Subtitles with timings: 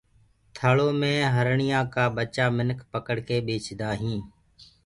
[0.55, 4.19] ٿݪو مي هرڻي ڪآ ٻچآ منک پکڙڪي ٻيچدآئين